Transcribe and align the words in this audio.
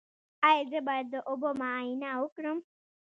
ایا 0.47 0.63
زه 0.71 0.79
باید 0.87 1.07
د 1.11 1.15
اوبو 1.29 1.49
معاینه 1.59 2.09
وکړم؟ 2.21 2.57